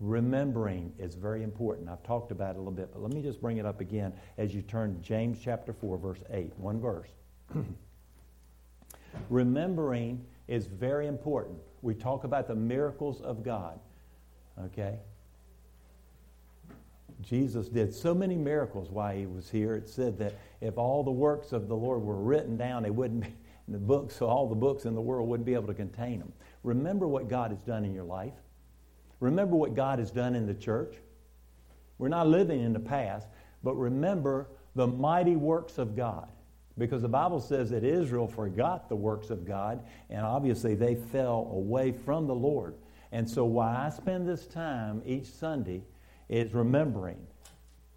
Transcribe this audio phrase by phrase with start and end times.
[0.00, 1.88] Remembering is very important.
[1.88, 4.12] I've talked about it a little bit, but let me just bring it up again
[4.36, 6.52] as you turn James chapter 4, verse 8.
[6.56, 7.08] One verse.
[9.30, 11.58] Remembering is very important.
[11.82, 13.80] We talk about the miracles of God.
[14.66, 14.98] Okay?
[17.20, 19.74] Jesus did so many miracles while he was here.
[19.74, 23.22] It said that if all the works of the Lord were written down, they wouldn't
[23.22, 23.34] be
[23.66, 26.20] in the books, so all the books in the world wouldn't be able to contain
[26.20, 26.32] them.
[26.62, 28.34] Remember what God has done in your life.
[29.20, 30.94] Remember what God has done in the church.
[31.98, 33.26] We're not living in the past,
[33.62, 36.28] but remember the mighty works of God.
[36.76, 41.50] Because the Bible says that Israel forgot the works of God, and obviously they fell
[41.52, 42.76] away from the Lord.
[43.10, 45.82] And so, why I spend this time each Sunday
[46.28, 47.18] is remembering.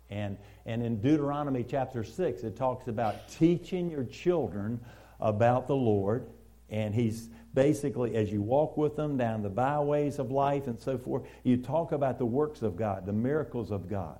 [0.09, 4.79] And, and in Deuteronomy chapter 6, it talks about teaching your children
[5.19, 6.25] about the Lord.
[6.69, 10.97] And he's basically, as you walk with them down the byways of life and so
[10.97, 14.19] forth, you talk about the works of God, the miracles of God.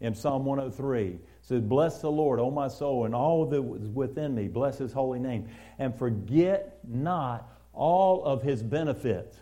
[0.00, 4.34] In Psalm 103, says, Bless the Lord, O my soul, and all that is within
[4.34, 4.48] me.
[4.48, 5.48] Bless his holy name.
[5.78, 9.36] And forget not all of his benefits.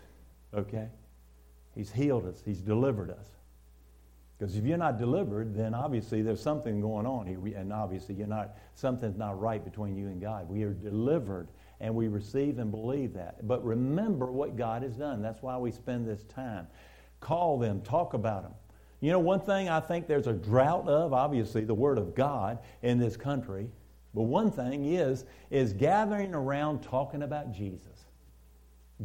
[0.53, 0.87] Okay?
[1.75, 3.27] He's healed us, he's delivered us.
[4.37, 7.39] Because if you're not delivered, then obviously there's something going on here.
[7.57, 10.47] And obviously you're not, something's not right between you and God.
[10.49, 13.47] We are delivered and we receive and believe that.
[13.47, 15.21] But remember what God has done.
[15.21, 16.67] That's why we spend this time.
[17.19, 18.53] Call them, talk about them.
[19.01, 22.59] You know, one thing I think there's a drought of, obviously, the Word of God
[22.81, 23.69] in this country.
[24.13, 27.85] But one thing is, is gathering around talking about Jesus.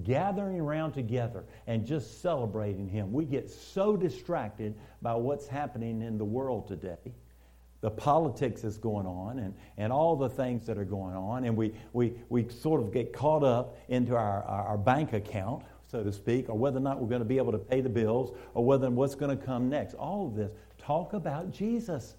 [0.02, 3.12] Gathering around together and just celebrating Him.
[3.12, 7.14] We get so distracted by what's happening in the world today
[7.84, 11.44] the politics that's going on and, and all the things that are going on.
[11.44, 15.64] And we, we, we sort of get caught up into our, our, our bank account,
[15.92, 17.90] so to speak, or whether or not we're going to be able to pay the
[17.90, 19.92] bills, or whether what's going to come next.
[19.96, 20.50] All of this.
[20.78, 22.14] Talk about Jesus.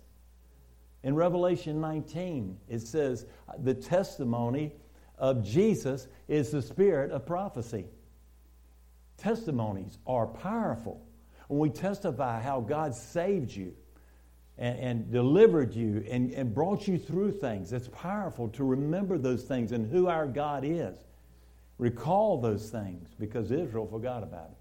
[1.01, 3.25] In Revelation 19, it says
[3.57, 4.71] the testimony
[5.17, 7.85] of Jesus is the spirit of prophecy.
[9.17, 11.03] Testimonies are powerful.
[11.47, 13.73] When we testify how God saved you,
[14.57, 17.73] and, and delivered you and, and brought you through things.
[17.73, 20.97] It's powerful to remember those things and who our God is.
[21.77, 24.57] Recall those things because Israel forgot about it,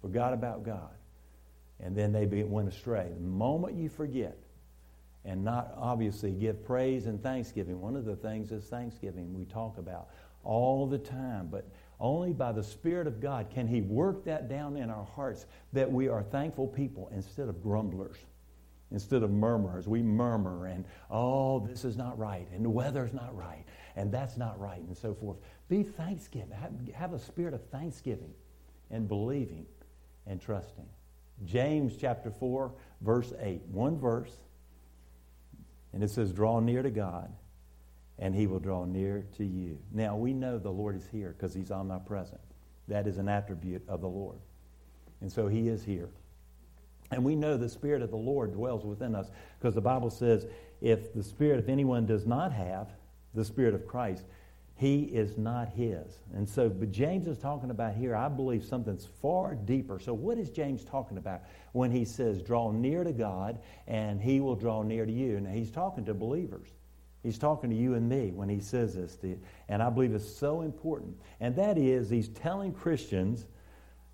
[0.00, 0.90] forgot about God.
[1.80, 3.10] And then they went astray.
[3.14, 4.36] The moment you forget
[5.24, 9.78] and not obviously give praise and thanksgiving, one of the things is thanksgiving we talk
[9.78, 10.08] about
[10.42, 11.68] all the time, but
[12.00, 15.90] only by the Spirit of God can He work that down in our hearts that
[15.90, 18.16] we are thankful people instead of grumblers.
[18.90, 23.36] Instead of murmurers, we murmur and, oh, this is not right, and the weather's not
[23.36, 23.64] right,
[23.96, 25.36] and that's not right, and so forth.
[25.68, 26.52] Be thanksgiving.
[26.52, 28.32] Have, have a spirit of thanksgiving
[28.90, 29.66] and believing
[30.26, 30.88] and trusting.
[31.44, 32.72] James chapter 4,
[33.02, 33.60] verse 8.
[33.70, 34.34] One verse,
[35.92, 37.30] and it says, Draw near to God,
[38.18, 39.78] and he will draw near to you.
[39.92, 42.40] Now, we know the Lord is here because he's omnipresent.
[42.88, 44.38] That is an attribute of the Lord.
[45.20, 46.08] And so he is here.
[47.10, 50.46] And we know the Spirit of the Lord dwells within us because the Bible says
[50.80, 52.88] if the Spirit of anyone does not have
[53.34, 54.24] the Spirit of Christ,
[54.78, 56.20] he is not his.
[56.34, 59.98] And so, but James is talking about here, I believe, something's far deeper.
[59.98, 61.40] So, what is James talking about
[61.72, 63.58] when he says, draw near to God
[63.88, 65.40] and he will draw near to you?
[65.40, 66.68] Now, he's talking to believers.
[67.24, 69.18] He's talking to you and me when he says this.
[69.68, 71.16] And I believe it's so important.
[71.40, 73.46] And that is, he's telling Christians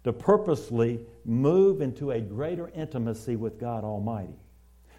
[0.05, 4.39] to purposely move into a greater intimacy with God Almighty.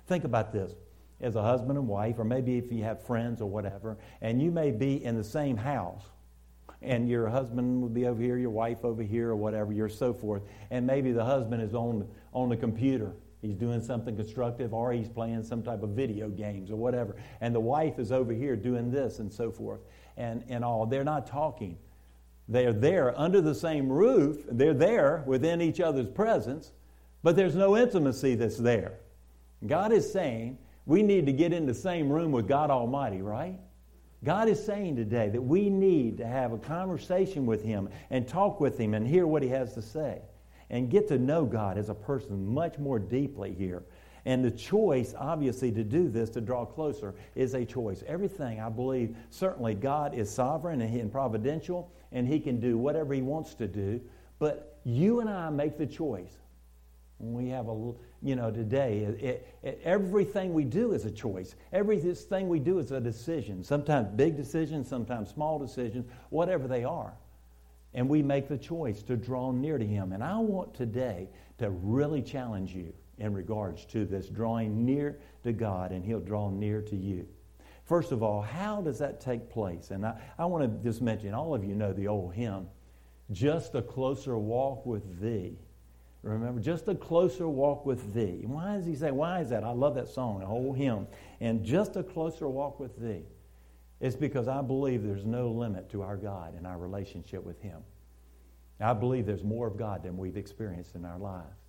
[0.08, 0.74] Think about this
[1.22, 4.52] as a husband and wife, or maybe if you have friends or whatever, and you
[4.52, 6.04] may be in the same house,
[6.82, 10.14] and your husband would be over here, your wife over here, or whatever, you're so
[10.14, 13.14] forth, and maybe the husband is on, on the computer.
[13.42, 17.56] He's doing something constructive, or he's playing some type of video games or whatever, and
[17.56, 19.82] the wife is over here doing this and so forth,
[20.18, 20.86] and, and all.
[20.86, 21.78] They're not talking.
[22.48, 26.72] They're there under the same roof, they're there within each other's presence,
[27.24, 29.00] but there's no intimacy that's there.
[29.66, 33.60] God is saying we need to get in the same room with God Almighty, right?
[34.24, 38.60] God is saying today that we need to have a conversation with Him and talk
[38.60, 40.22] with Him and hear what He has to say
[40.70, 43.84] and get to know God as a person much more deeply here.
[44.26, 48.04] And the choice, obviously, to do this, to draw closer, is a choice.
[48.08, 53.22] Everything, I believe, certainly God is sovereign and providential, and He can do whatever He
[53.22, 54.02] wants to do.
[54.40, 56.34] But you and I make the choice.
[57.20, 61.56] We have a, you know, today, it, it, everything we do is a choice.
[61.72, 63.64] Everything we do is a decision.
[63.64, 67.14] Sometimes big decisions, sometimes small decisions, whatever they are.
[67.96, 70.12] and we make the choice to draw near to Him.
[70.12, 75.54] And I want today to really challenge you in regards to this drawing near to
[75.54, 77.26] God, and He'll draw near to you.
[77.86, 79.92] First of all, how does that take place?
[79.92, 82.68] And I, I want to just mention, all of you know the old hymn,
[83.32, 85.58] Just a Closer Walk with Thee.
[86.26, 88.42] Remember, just a closer walk with thee.
[88.48, 89.64] Why does he say, why is that?
[89.64, 91.06] I love that song, the whole hymn.
[91.40, 93.22] And just a closer walk with thee.
[94.02, 97.80] It's because I believe there's no limit to our God and our relationship with him.
[98.80, 101.60] I believe there's more of God than we've experienced in our lives.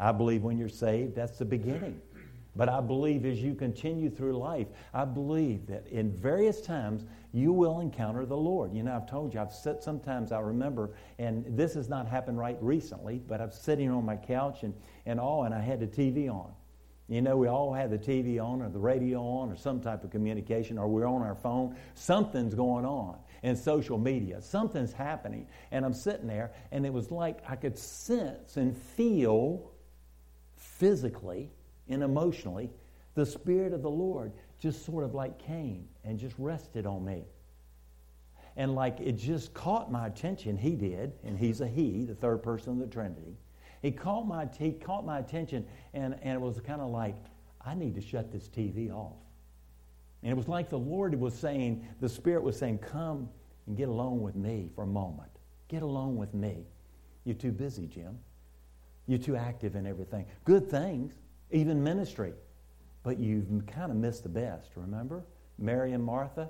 [0.00, 2.00] I believe when you're saved, that's the beginning.
[2.54, 7.52] But I believe as you continue through life, I believe that in various times you
[7.52, 8.74] will encounter the Lord.
[8.74, 12.38] You know, I've told you, I've sat sometimes, I remember, and this has not happened
[12.38, 14.74] right recently, but I'm sitting on my couch and,
[15.06, 16.52] and all, and I had the TV on.
[17.08, 20.04] You know, we all have the TV on or the radio on or some type
[20.04, 21.76] of communication, or we're on our phone.
[21.94, 24.40] Something's going on in social media.
[24.40, 25.46] Something's happening.
[25.70, 29.72] And I'm sitting there, and it was like I could sense and feel
[30.56, 31.50] physically
[31.88, 32.70] and emotionally,
[33.14, 37.24] the Spirit of the Lord just sort of like came and just rested on me.
[38.56, 42.42] And like it just caught my attention, he did, and he's a he, the third
[42.42, 43.36] person of the Trinity.
[43.80, 47.16] He caught my, he caught my attention, and, and it was kind of like,
[47.64, 49.16] I need to shut this TV off.
[50.22, 53.28] And it was like the Lord was saying, the Spirit was saying, Come
[53.66, 55.30] and get alone with me for a moment.
[55.68, 56.66] Get alone with me.
[57.24, 58.18] You're too busy, Jim.
[59.06, 60.26] You're too active in everything.
[60.44, 61.14] Good things
[61.52, 62.32] even ministry.
[63.02, 65.24] But you've kind of missed the best, remember?
[65.58, 66.48] Mary and Martha,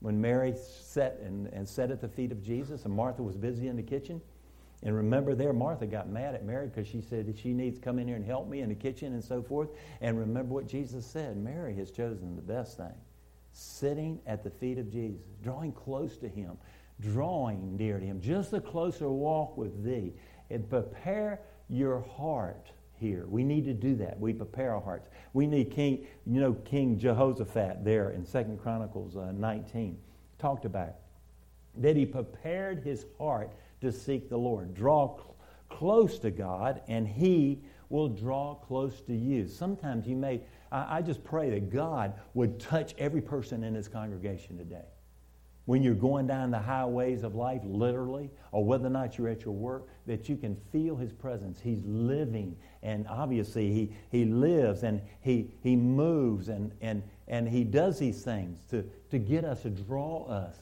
[0.00, 3.68] when Mary sat and, and sat at the feet of Jesus and Martha was busy
[3.68, 4.20] in the kitchen.
[4.82, 7.98] And remember there, Martha got mad at Mary because she said she needs to come
[7.98, 9.68] in here and help me in the kitchen and so forth.
[10.00, 12.94] And remember what Jesus said Mary has chosen the best thing
[13.52, 16.56] sitting at the feet of Jesus, drawing close to him,
[17.00, 20.12] drawing near to him, just a closer walk with thee.
[20.50, 22.70] And prepare your heart
[23.00, 23.24] here.
[23.26, 24.18] We need to do that.
[24.20, 25.08] We prepare our hearts.
[25.32, 29.98] We need King, you know, King Jehoshaphat there in Second Chronicles uh, 19
[30.38, 30.94] talked about
[31.76, 34.74] that he prepared his heart to seek the Lord.
[34.74, 35.36] Draw cl-
[35.68, 39.46] close to God, and he will draw close to you.
[39.46, 40.40] Sometimes you may,
[40.72, 44.84] I, I just pray that God would touch every person in his congregation today
[45.70, 49.44] when you're going down the highways of life, literally, or whether or not you're at
[49.44, 51.60] your work, that you can feel His presence.
[51.62, 57.62] He's living, and obviously He, he lives and he, he moves and, and, and He
[57.62, 58.82] does these things to,
[59.12, 60.56] to get us, to draw us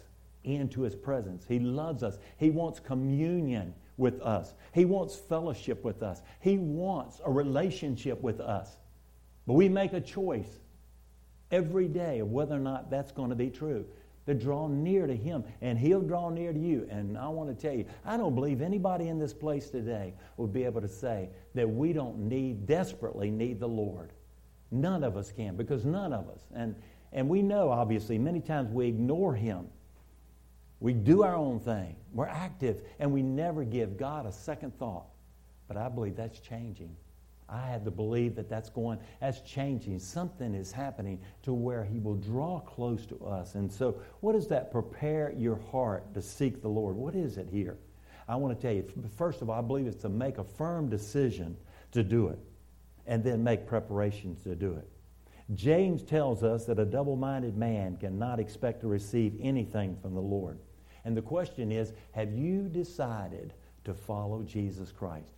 [0.45, 1.47] into His presence.
[1.49, 2.19] He loves us.
[2.37, 8.41] He wants communion with us, He wants fellowship with us, He wants a relationship with
[8.41, 8.77] us.
[9.47, 10.59] But we make a choice
[11.51, 13.87] every day of whether or not that's going to be true
[14.29, 16.87] to draw near to Him, and He'll draw near to you.
[16.91, 20.53] And I want to tell you, I don't believe anybody in this place today would
[20.53, 24.13] be able to say that we don't need, desperately need the Lord.
[24.71, 26.43] None of us can, because none of us.
[26.55, 26.77] And,
[27.13, 29.67] and we know, obviously, many times we ignore Him.
[30.81, 31.97] We do our own thing.
[32.13, 35.07] We're active, and we never give God a second thought.
[35.69, 36.95] But I believe that's changing.
[37.49, 39.99] I have to believe that that's going, that's changing.
[39.99, 43.55] Something is happening to where He will draw close to us.
[43.55, 46.95] And so, what does that prepare your heart to seek the Lord?
[46.95, 47.79] What is it here?
[48.29, 48.85] I want to tell you,
[49.17, 51.57] first of all, I believe it's to make a firm decision
[51.93, 52.39] to do it
[53.07, 54.87] and then make preparations to do it.
[55.55, 60.21] James tells us that a double minded man cannot expect to receive anything from the
[60.21, 60.59] Lord.
[61.07, 65.38] And the question is have you decided to follow Jesus Christ?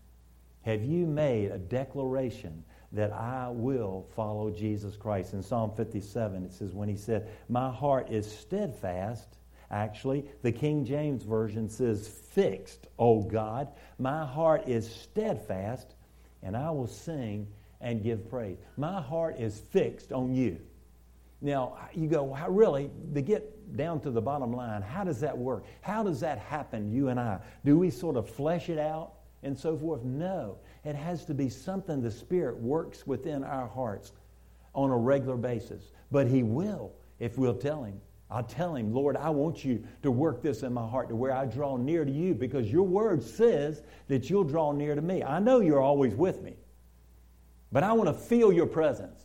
[0.63, 5.33] Have you made a declaration that I will follow Jesus Christ?
[5.33, 9.37] In Psalm 57, it says, when he said, My heart is steadfast.
[9.71, 13.69] Actually, the King James Version says, Fixed, O God.
[13.99, 15.95] My heart is steadfast,
[16.43, 17.47] and I will sing
[17.81, 18.59] and give praise.
[18.77, 20.59] My heart is fixed on you.
[21.41, 25.65] Now, you go, really, to get down to the bottom line, how does that work?
[25.81, 27.39] How does that happen, you and I?
[27.65, 29.13] Do we sort of flesh it out?
[29.43, 30.03] And so forth.
[30.03, 34.13] No, it has to be something the Spirit works within our hearts
[34.75, 35.93] on a regular basis.
[36.11, 38.01] But He will if we'll tell Him.
[38.31, 41.33] I'll tell Him, Lord, I want you to work this in my heart to where
[41.33, 45.23] I draw near to you because your word says that you'll draw near to me.
[45.23, 46.55] I know you're always with me,
[47.73, 49.25] but I want to feel your presence.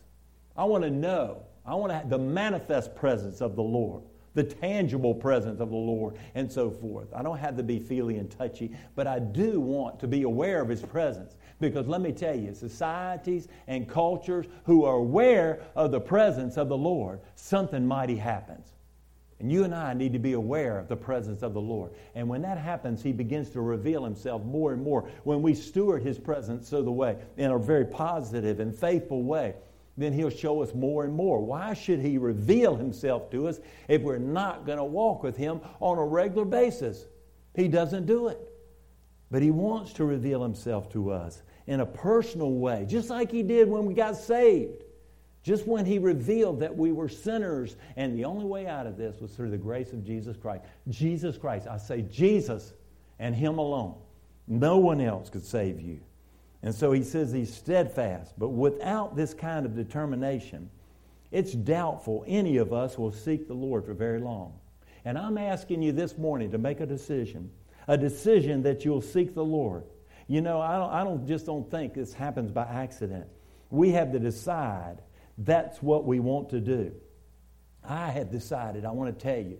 [0.56, 1.42] I want to know.
[1.64, 4.02] I want to have the manifest presence of the Lord
[4.36, 7.08] the tangible presence of the Lord, and so forth.
[7.12, 10.60] I don't have to be feely and touchy, but I do want to be aware
[10.60, 11.34] of His presence.
[11.58, 16.68] Because let me tell you, societies and cultures who are aware of the presence of
[16.68, 18.66] the Lord, something mighty happens.
[19.40, 21.92] And you and I need to be aware of the presence of the Lord.
[22.14, 25.08] And when that happens, He begins to reveal Himself more and more.
[25.24, 29.54] When we steward His presence so the way, in a very positive and faithful way,
[29.96, 31.40] then He'll show us more and more.
[31.40, 35.60] Why should He reveal Himself to us if we're not going to walk with Him
[35.80, 37.06] on a regular basis?
[37.54, 38.38] He doesn't do it.
[39.30, 43.42] But He wants to reveal Himself to us in a personal way, just like He
[43.42, 44.84] did when we got saved.
[45.46, 49.20] Just when he revealed that we were sinners, and the only way out of this
[49.20, 50.64] was through the grace of Jesus Christ.
[50.88, 51.68] Jesus Christ.
[51.68, 52.72] I say Jesus
[53.20, 53.94] and him alone.
[54.48, 56.00] No one else could save you.
[56.62, 60.70] And so he says he's steadfast, but without this kind of determination,
[61.30, 64.58] it's doubtful any of us will seek the Lord for very long.
[65.04, 67.50] And I'm asking you this morning to make a decision,
[67.86, 69.84] a decision that you'll seek the Lord.
[70.28, 73.26] You know, I don't, I don't just don't think this happens by accident.
[73.70, 75.02] We have to decide
[75.38, 76.92] that's what we want to do.
[77.84, 79.58] I have decided, I want to tell you,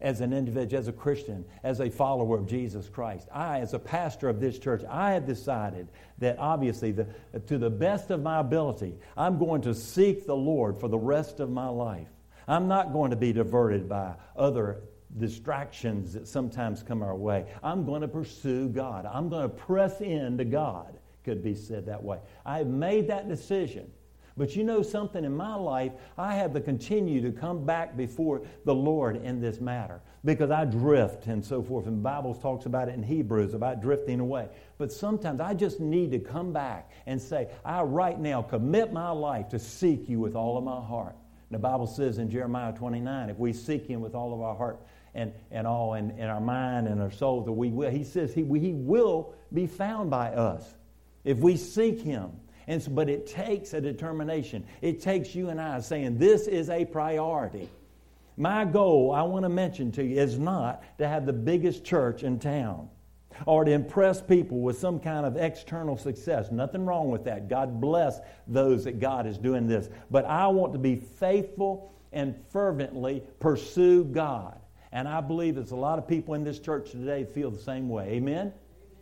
[0.00, 3.78] as an individual, as a Christian, as a follower of Jesus Christ, I, as a
[3.78, 5.88] pastor of this church, I have decided
[6.18, 7.06] that obviously, the,
[7.46, 11.40] to the best of my ability, I'm going to seek the Lord for the rest
[11.40, 12.08] of my life.
[12.46, 14.82] I'm not going to be diverted by other
[15.16, 17.46] distractions that sometimes come our way.
[17.62, 19.06] I'm going to pursue God.
[19.06, 22.18] I'm going to press into God, could be said that way.
[22.46, 23.90] I've made that decision.
[24.38, 28.42] But you know something in my life, I have to continue to come back before
[28.64, 31.86] the Lord in this matter because I drift and so forth.
[31.86, 34.48] And the Bible talks about it in Hebrews about drifting away.
[34.78, 39.10] But sometimes I just need to come back and say, I right now commit my
[39.10, 41.16] life to seek you with all of my heart.
[41.50, 44.54] And the Bible says in Jeremiah 29, if we seek him with all of our
[44.54, 44.80] heart
[45.14, 48.32] and, and all in, in our mind and our soul, that we will, he says
[48.32, 50.64] he, he will be found by us
[51.24, 52.30] if we seek him.
[52.68, 54.62] And so, but it takes a determination.
[54.82, 57.68] It takes you and I saying, this is a priority.
[58.36, 62.22] My goal, I want to mention to you, is not to have the biggest church
[62.22, 62.90] in town
[63.46, 66.50] or to impress people with some kind of external success.
[66.50, 67.48] Nothing wrong with that.
[67.48, 69.88] God bless those that God is doing this.
[70.10, 74.58] But I want to be faithful and fervently pursue God.
[74.92, 77.88] And I believe there's a lot of people in this church today feel the same
[77.88, 78.10] way.
[78.10, 78.52] Amen?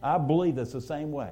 [0.03, 1.31] I believe it's the same way.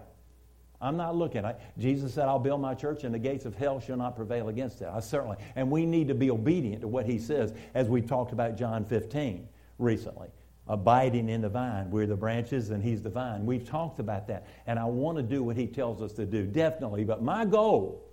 [0.84, 1.44] I'm not looking.
[1.44, 4.48] I, Jesus said, I'll build my church and the gates of hell shall not prevail
[4.48, 4.88] against it.
[4.92, 5.38] I certainly.
[5.56, 8.84] And we need to be obedient to what he says, as we talked about John
[8.84, 9.48] 15
[9.78, 10.28] recently.
[10.68, 11.90] Abiding in the vine.
[11.90, 13.46] We're the branches and he's the vine.
[13.46, 14.46] We've talked about that.
[14.66, 17.04] And I want to do what he tells us to do, definitely.
[17.04, 18.04] But my goal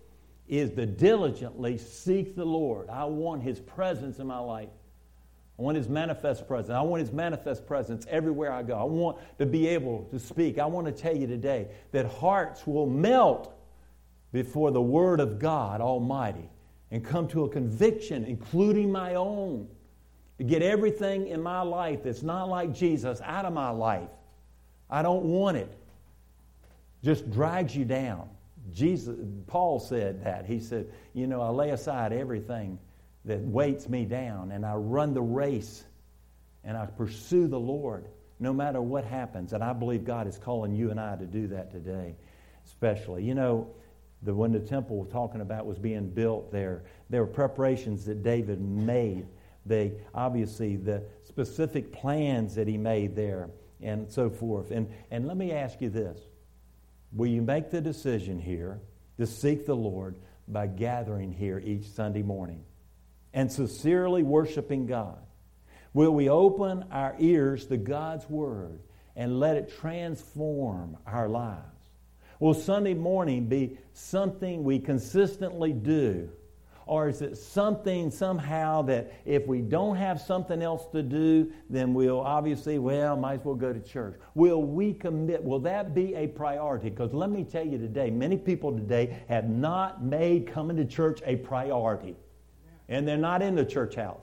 [0.47, 2.89] is to diligently seek the Lord.
[2.89, 4.69] I want his presence in my life.
[5.61, 6.71] I want his manifest presence.
[6.71, 8.73] I want his manifest presence everywhere I go.
[8.73, 10.57] I want to be able to speak.
[10.57, 13.53] I want to tell you today that hearts will melt
[14.31, 16.49] before the Word of God Almighty
[16.89, 19.67] and come to a conviction, including my own,
[20.39, 24.09] to get everything in my life that's not like Jesus out of my life.
[24.89, 25.77] I don't want it.
[27.03, 28.27] Just drags you down.
[28.73, 29.15] Jesus,
[29.45, 30.47] Paul said that.
[30.47, 32.79] He said, You know, I lay aside everything
[33.25, 35.83] that weights me down, and I run the race
[36.63, 38.05] and I pursue the Lord
[38.39, 39.53] no matter what happens.
[39.53, 42.15] And I believe God is calling you and I to do that today,
[42.65, 43.23] especially.
[43.23, 43.67] You know,
[44.23, 48.23] the when the temple was talking about was being built there, there were preparations that
[48.23, 49.27] David made.
[49.65, 53.49] They obviously the specific plans that he made there
[53.81, 54.71] and so forth.
[54.71, 56.19] And and let me ask you this.
[57.13, 58.79] Will you make the decision here
[59.17, 60.15] to seek the Lord
[60.47, 62.63] by gathering here each Sunday morning?
[63.33, 65.17] And sincerely worshiping God?
[65.93, 68.79] Will we open our ears to God's Word
[69.15, 71.65] and let it transform our lives?
[72.39, 76.29] Will Sunday morning be something we consistently do?
[76.87, 81.93] Or is it something somehow that if we don't have something else to do, then
[81.93, 84.19] we'll obviously, well, might as well go to church?
[84.33, 85.43] Will we commit?
[85.43, 86.89] Will that be a priority?
[86.89, 91.21] Because let me tell you today, many people today have not made coming to church
[91.25, 92.15] a priority
[92.91, 94.21] and they're not in the church house.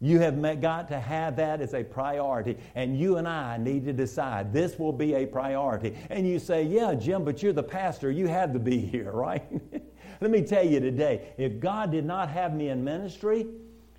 [0.00, 3.92] You have got to have that as a priority, and you and I need to
[3.92, 5.96] decide this will be a priority.
[6.10, 8.10] And you say, Yeah, Jim, but you're the pastor.
[8.10, 9.42] You had to be here, right?
[10.20, 13.46] Let me tell you today if God did not have me in ministry,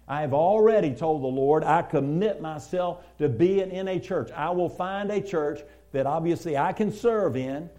[0.07, 4.31] I have already told the Lord, I commit myself to being in a church.
[4.31, 5.59] I will find a church
[5.91, 7.69] that obviously I can serve in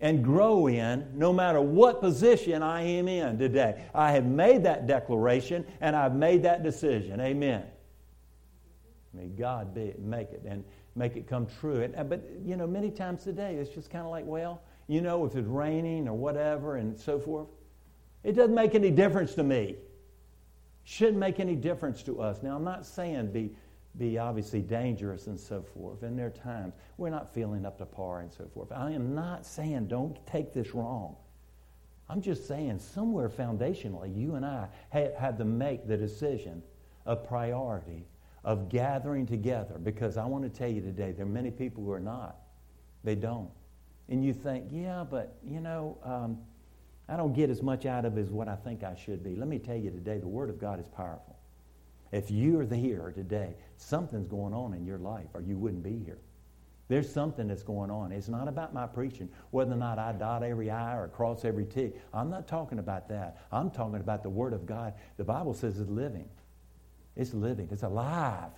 [0.00, 3.84] and grow in no matter what position I am in today.
[3.94, 7.20] I have made that declaration and I've made that decision.
[7.20, 7.64] Amen.
[9.12, 10.64] May God be, it, make it and
[10.94, 11.82] make it come true.
[11.82, 15.00] And, uh, but, you know, many times today it's just kind of like, well, you
[15.00, 17.48] know, if it's raining or whatever and so forth,
[18.22, 19.76] it doesn't make any difference to me.
[20.84, 22.42] Shouldn't make any difference to us.
[22.42, 23.52] Now, I'm not saying be,
[23.98, 26.02] be obviously dangerous and so forth.
[26.02, 28.70] And there are times we're not feeling up to par and so forth.
[28.72, 31.16] I am not saying don't take this wrong.
[32.08, 36.62] I'm just saying somewhere foundationally, you and I have to make the decision
[37.04, 38.06] of priority
[38.44, 41.92] of gathering together because I want to tell you today there are many people who
[41.92, 42.36] are not.
[43.04, 43.50] They don't.
[44.08, 46.38] And you think, yeah, but you know, um,
[47.08, 49.34] I don't get as much out of it as what I think I should be.
[49.36, 51.37] Let me tell you today, the Word of God is powerful.
[52.10, 55.98] If you are here today, something's going on in your life, or you wouldn't be
[56.04, 56.18] here.
[56.88, 58.12] There's something that's going on.
[58.12, 61.66] It's not about my preaching, whether or not I dot every I or cross every
[61.66, 61.92] T.
[62.14, 63.42] I'm not talking about that.
[63.52, 64.94] I'm talking about the Word of God.
[65.18, 66.28] The Bible says it's living.
[67.14, 67.68] It's living.
[67.70, 68.52] It's alive.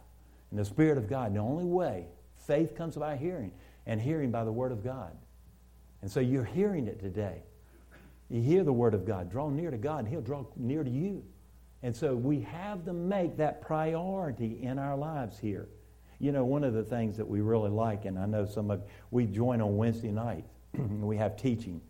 [0.50, 1.34] And the Spirit of God.
[1.34, 2.06] The only way
[2.46, 3.50] faith comes by hearing,
[3.86, 5.16] and hearing by the Word of God.
[6.00, 7.42] And so you're hearing it today.
[8.28, 9.28] You hear the Word of God.
[9.28, 11.24] Draw near to God, and He'll draw near to you.
[11.82, 15.68] And so we have to make that priority in our lives here.
[16.18, 18.82] You know, one of the things that we really like, and I know some of
[19.10, 20.44] we join on Wednesday night,
[20.78, 21.80] we have teaching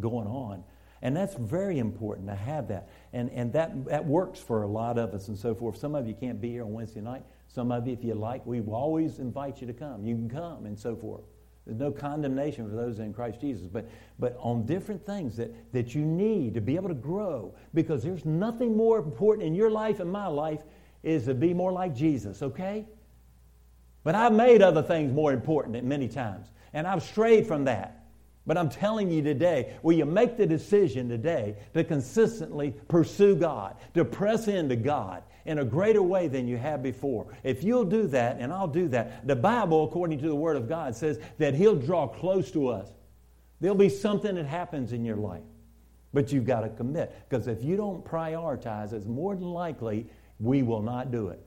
[0.00, 0.64] going on.
[1.02, 2.88] And that's very important to have that.
[3.12, 5.76] And, and that, that works for a lot of us and so forth.
[5.76, 7.24] Some of you can't be here on Wednesday night.
[7.48, 10.06] Some of you, if you like, we always invite you to come.
[10.06, 11.24] You can come and so forth.
[11.66, 13.88] There's no condemnation for those in Christ Jesus, but,
[14.18, 18.24] but on different things that, that you need to be able to grow because there's
[18.24, 20.62] nothing more important in your life and my life
[21.04, 22.86] is to be more like Jesus, okay?
[24.02, 27.98] But I've made other things more important many times, and I've strayed from that.
[28.44, 33.76] But I'm telling you today, will you make the decision today to consistently pursue God,
[33.94, 37.26] to press into God in a greater way than you have before?
[37.42, 40.68] If you'll do that, and I'll do that, the Bible, according to the Word of
[40.68, 42.88] God, says that He'll draw close to us.
[43.60, 45.44] There'll be something that happens in your life,
[46.12, 47.14] but you've got to commit.
[47.28, 50.06] Because if you don't prioritize, it's more than likely
[50.40, 51.40] we will not do it.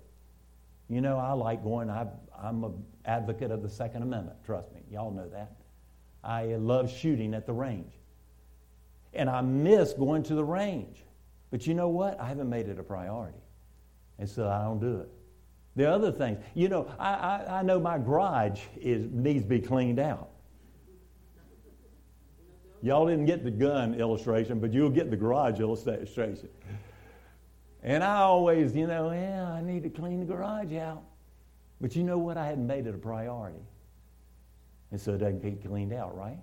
[0.90, 2.08] You know, I like going, I,
[2.42, 4.82] I'm an advocate of the Second Amendment, trust me.
[4.90, 5.52] Y'all know that.
[6.24, 7.94] I love shooting at the range.
[9.14, 11.04] And I miss going to the range.
[11.52, 12.20] But you know what?
[12.20, 13.38] I haven't made it a priority.
[14.20, 15.10] And so I don't do it.
[15.76, 19.60] The other things, you know, I, I, I know my garage is, needs to be
[19.60, 20.30] cleaned out.
[22.82, 26.50] Y'all didn't get the gun illustration, but you'll get the garage illustration.
[27.84, 31.04] And I always, you know, yeah, I need to clean the garage out.
[31.82, 32.38] But you know what?
[32.38, 33.60] I hadn't made it a priority.
[34.92, 36.38] And so it doesn't get cleaned out, right?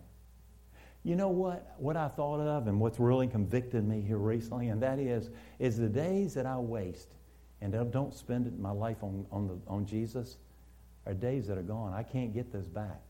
[1.05, 1.75] You know what?
[1.79, 5.79] What I thought of and what's really convicted me here recently, and that is, is
[5.79, 7.15] the days that I waste
[7.63, 10.37] and I don't spend it my life on, on, the, on Jesus
[11.07, 11.95] are days that are gone.
[11.95, 13.01] I can't get those back.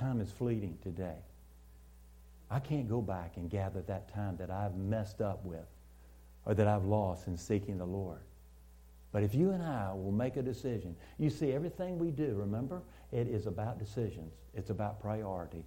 [0.00, 1.18] Time is fleeting today.
[2.50, 5.66] I can't go back and gather that time that I've messed up with
[6.46, 8.20] or that I've lost in seeking the Lord.
[9.12, 12.82] But if you and I will make a decision, you see, everything we do, remember,
[13.12, 14.32] it is about decisions.
[14.54, 15.64] It's about priority.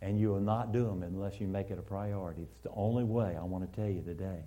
[0.00, 2.42] And you will not do them unless you make it a priority.
[2.42, 4.40] It's the only way I want to tell you today.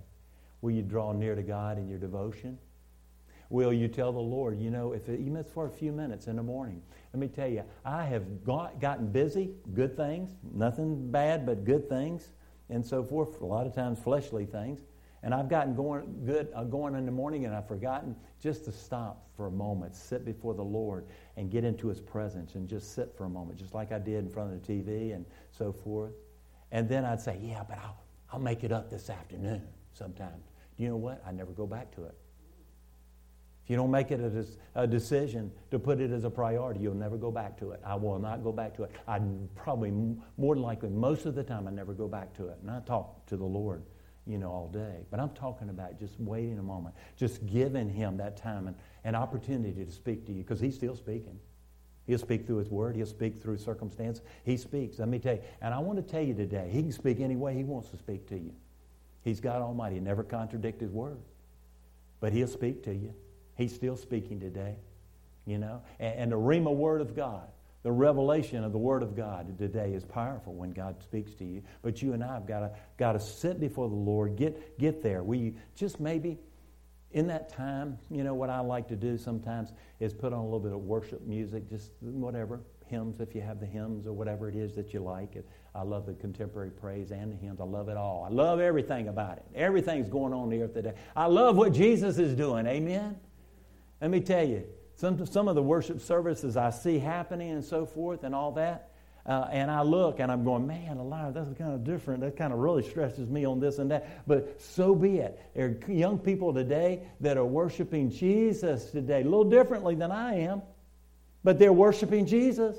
[0.66, 2.58] Will you draw near to God in your devotion?
[3.52, 6.26] Will you tell the Lord, you know, if it, even it's for a few minutes
[6.26, 6.82] in the morning?
[7.14, 11.88] Let me tell you, I have got, gotten busy, good things, nothing bad, but good
[11.88, 12.32] things,
[12.72, 13.40] and so forth.
[13.42, 14.80] A lot of times, fleshly things.
[15.22, 18.72] And I've gotten going good uh, going in the morning, and I've forgotten just to
[18.72, 21.06] stop for a moment, sit before the Lord,
[21.38, 24.26] and get into His presence, and just sit for a moment, just like I did
[24.26, 26.14] in front of the TV and so forth.
[26.72, 29.62] And then I'd say, "Yeah, but I'll I'll make it up this afternoon."
[29.96, 31.22] Sometimes, you know what?
[31.26, 32.16] I never go back to it.
[33.64, 36.94] If you don't make it a, a, decision to put it as a priority, you'll
[36.94, 37.82] never go back to it.
[37.84, 38.92] I will not go back to it.
[39.08, 39.20] I
[39.56, 39.92] probably
[40.38, 42.58] more than likely most of the time I never go back to it.
[42.62, 43.82] And I talk to the Lord
[44.28, 45.06] you know, all day.
[45.12, 49.16] But I'm talking about just waiting a moment, just giving him that time and an
[49.16, 51.40] opportunity to speak to you because he's still speaking.
[52.08, 52.96] He'll speak through his word.
[52.96, 54.22] He'll speak through circumstance.
[54.44, 55.00] He speaks.
[55.00, 55.42] Let me tell you.
[55.62, 57.98] And I want to tell you today, he can speak any way he wants to
[57.98, 58.54] speak to you.
[59.26, 59.96] He's God Almighty.
[59.96, 61.20] He never contradict his word.
[62.22, 63.14] But he'll speak to you.
[63.58, 64.78] He's still speaking today.
[65.46, 65.82] You know?
[66.00, 67.50] And, and the Rhema word of God
[67.86, 71.62] the revelation of the Word of God today is powerful when God speaks to you.
[71.84, 75.04] But you and I have got to, got to sit before the Lord, get, get
[75.04, 75.22] there.
[75.22, 76.40] We just maybe
[77.12, 80.44] in that time, you know, what I like to do sometimes is put on a
[80.44, 84.50] little bit of worship music, just whatever, hymns if you have the hymns or whatever
[84.50, 85.38] it is that you like.
[85.76, 87.60] I love the contemporary praise and the hymns.
[87.60, 88.26] I love it all.
[88.28, 89.44] I love everything about it.
[89.54, 90.94] Everything's going on the earth today.
[91.16, 92.66] I love what Jesus is doing.
[92.66, 93.18] Amen?
[94.00, 94.64] Let me tell you,
[94.96, 98.92] some, some of the worship services I see happening and so forth and all that,
[99.26, 102.22] uh, and I look and I'm going, man, alive, that's kind of different.
[102.22, 104.26] That kind of really stresses me on this and that.
[104.26, 105.38] But so be it.
[105.56, 110.36] There are young people today that are worshiping Jesus today, a little differently than I
[110.42, 110.62] am,
[111.44, 112.78] but they're worshiping Jesus.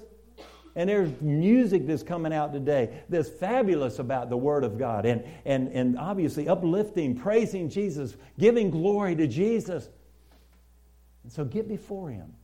[0.76, 5.24] And there's music that's coming out today that's fabulous about the Word of God and,
[5.46, 9.88] and, and obviously uplifting, praising Jesus, giving glory to Jesus.
[11.24, 12.34] And so get before Him.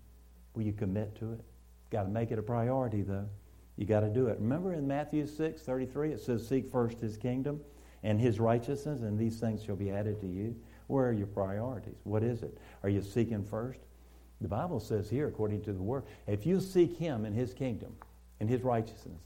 [0.55, 1.41] Will you commit to it?
[1.91, 3.29] Got to make it a priority, though.
[3.77, 4.39] You got to do it.
[4.41, 7.61] Remember in Matthew 6 33, it says, Seek first His kingdom
[8.03, 10.57] and His righteousness, and these things shall be added to you.
[10.87, 12.01] Where are your priorities?
[12.05, 12.57] What is it?
[12.83, 13.81] Are you seeking first?
[14.41, 17.95] The Bible says here, according to the Word, if you seek Him and His kingdom,
[18.43, 19.23] and his righteousness,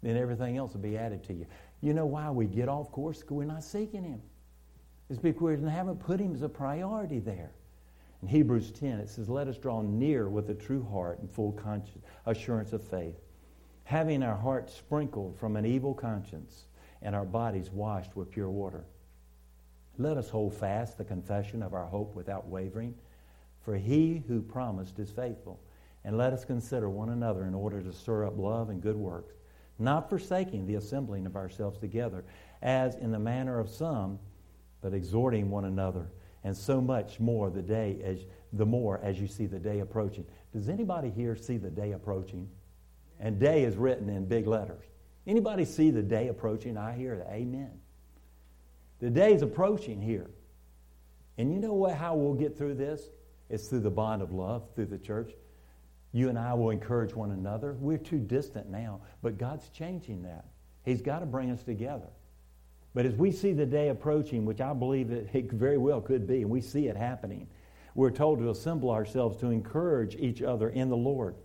[0.00, 1.44] then everything else will be added to you.
[1.80, 3.18] You know why we get off course?
[3.18, 4.22] Because we're not seeking him.
[5.10, 7.50] It's because we haven't put him as a priority there.
[8.22, 11.58] In Hebrews 10, it says, Let us draw near with a true heart and full
[12.26, 13.18] assurance of faith,
[13.82, 16.66] having our hearts sprinkled from an evil conscience
[17.02, 18.84] and our bodies washed with pure water.
[19.98, 22.94] Let us hold fast the confession of our hope without wavering,
[23.64, 25.58] for he who promised is faithful.
[26.04, 29.34] And let us consider one another in order to stir up love and good works,
[29.78, 32.24] not forsaking the assembling of ourselves together,
[32.62, 34.18] as in the manner of some,
[34.80, 36.10] but exhorting one another,
[36.44, 40.24] and so much more the day as the more as you see the day approaching.
[40.52, 42.48] Does anybody here see the day approaching?
[43.20, 44.84] And day is written in big letters.
[45.26, 46.78] Anybody see the day approaching?
[46.78, 47.70] I hear the amen.
[49.00, 50.30] The day is approaching here.
[51.38, 53.02] And you know what how we'll get through this?
[53.48, 55.32] It's through the bond of love, through the church.
[56.12, 57.76] You and I will encourage one another.
[57.78, 60.44] We're too distant now, but God's changing that.
[60.84, 62.08] He's got to bring us together.
[62.94, 66.42] But as we see the day approaching, which I believe it, very well could be,
[66.42, 67.46] and we see it happening,
[67.94, 71.36] we're told to assemble ourselves to encourage each other in the Lord.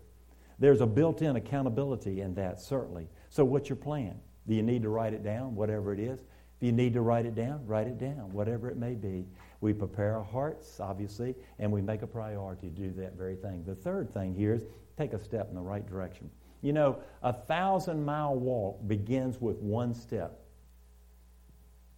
[0.58, 3.10] There's a built in accountability in that, certainly.
[3.30, 4.20] So, what's your plan?
[4.48, 6.24] Do you need to write it down, whatever it is?
[6.58, 9.26] If you need to write it down, write it down, whatever it may be.
[9.62, 13.64] We prepare our hearts, obviously, and we make a priority to do that very thing.
[13.66, 14.64] The third thing here is
[14.98, 16.30] take a step in the right direction.
[16.62, 20.40] You know, a thousand mile walk begins with one step.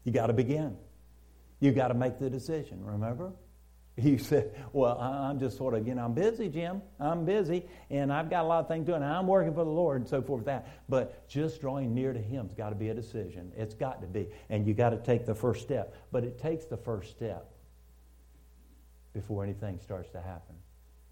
[0.03, 0.75] You got to begin.
[1.59, 3.31] You got to make the decision, remember?
[3.99, 6.83] He said, Well, I'm just sort of, you know, I'm busy, Jim.
[6.99, 9.01] I'm busy, and I've got a lot of things doing.
[9.01, 10.45] I'm working for the Lord and so forth.
[10.45, 13.51] That, but just drawing near to Him's got to be a decision.
[13.57, 15.95] It's got to be, and you got to take the first step.
[16.11, 17.51] But it takes the first step
[19.13, 20.55] before anything starts to happen.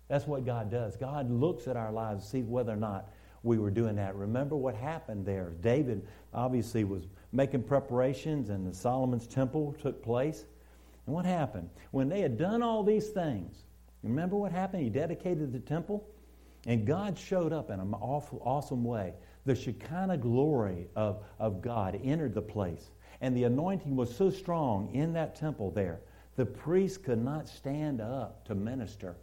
[0.08, 0.96] That's what God does.
[0.96, 3.10] God looks at our lives to see whether or not
[3.42, 4.16] we were doing that.
[4.16, 5.54] Remember what happened there.
[5.62, 10.46] David obviously was making preparations, and the Solomon's temple took place.
[11.06, 11.70] And what happened?
[11.92, 13.64] When they had done all these things,
[14.04, 14.84] remember what happened?
[14.84, 16.08] He dedicated the temple,
[16.66, 19.14] and God showed up in an awful, awesome way.
[19.46, 22.90] The Shekinah glory of, of God entered the place,
[23.22, 26.02] and the anointing was so strong in that temple there,
[26.36, 29.16] the priests could not stand up to minister.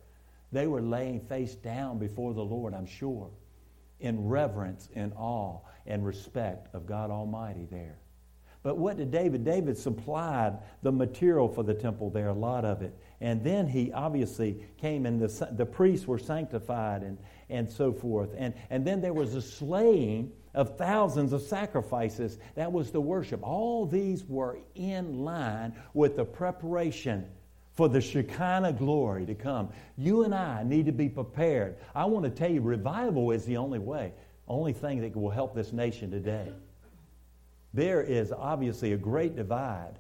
[0.51, 3.31] They were laying face down before the Lord, I'm sure,
[4.01, 7.99] in reverence and awe and respect of God Almighty there.
[8.63, 9.45] But what did David?
[9.45, 12.97] David supplied the material for the temple there, a lot of it.
[13.21, 17.19] And then he obviously came and the, the priests were sanctified and,
[17.51, 18.31] and so forth.
[18.37, 22.39] And, and then there was a slaying of thousands of sacrifices.
[22.55, 23.43] That was the worship.
[23.43, 27.27] All these were in line with the preparation
[27.75, 29.71] for the Shekinah glory to come.
[29.97, 31.77] You and I need to be prepared.
[31.95, 34.13] I want to tell you, revival is the only way,
[34.47, 36.53] only thing that will help this nation today
[37.75, 39.99] there is obviously a great divide.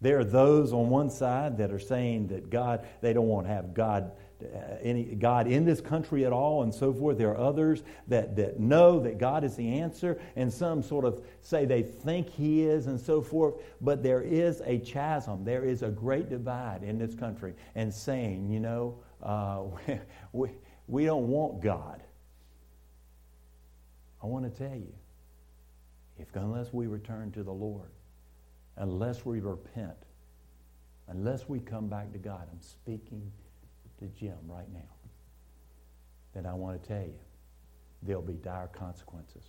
[0.00, 3.52] There are those on one side that are saying that God, they don't want to
[3.52, 7.18] have God, uh, any God in this country at all, and so forth.
[7.18, 11.22] There are others that, that know that God is the answer, and some sort of
[11.42, 13.56] say they think He is, and so forth.
[13.82, 15.44] But there is a chasm.
[15.44, 19.64] There is a great divide in this country, and saying, you know, uh,
[20.32, 20.48] we,
[20.86, 22.02] we don't want God.
[24.22, 24.94] I want to tell you,
[26.20, 27.90] if unless we return to the Lord,
[28.76, 29.96] unless we repent,
[31.08, 33.30] unless we come back to God, I'm speaking
[33.98, 34.80] to Jim right now,
[36.34, 37.18] then I want to tell you,
[38.02, 39.44] there'll be dire consequences.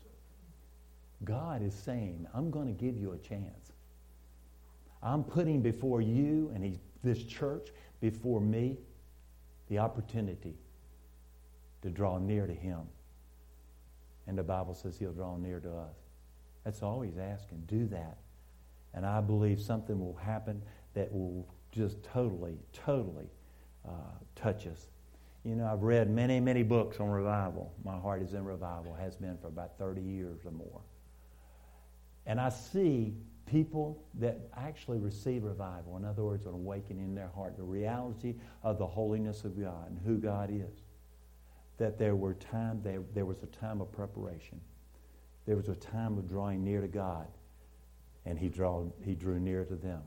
[1.23, 3.73] God is saying, I'm going to give you a chance.
[5.03, 8.77] I'm putting before you and this church, before me,
[9.69, 10.55] the opportunity
[11.81, 12.81] to draw near to Him.
[14.27, 16.00] And the Bible says He'll draw near to us.
[16.63, 17.63] That's all he's asking.
[17.67, 18.17] Do that.
[18.93, 20.61] And I believe something will happen
[20.93, 23.29] that will just totally, totally
[23.87, 23.91] uh,
[24.35, 24.87] touch us.
[25.43, 27.73] You know, I've read many, many books on revival.
[27.83, 30.81] My heart is in revival, has been for about 30 years or more.
[32.27, 33.15] And I see
[33.47, 35.97] people that actually receive revival.
[35.97, 39.89] In other words, an awakening in their heart, the reality of the holiness of God
[39.89, 40.83] and who God is.
[41.77, 44.61] That there were time, there, there was a time of preparation.
[45.51, 47.27] There was a time of drawing near to God,
[48.25, 50.01] and he, draw, he drew near to them.